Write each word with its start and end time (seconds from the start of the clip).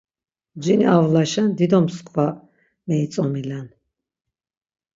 Cini 0.63 0.85
Avlaşen 0.97 1.49
dido 1.57 1.79
msǩva 1.83 2.27
meitzomilen. 2.87 3.67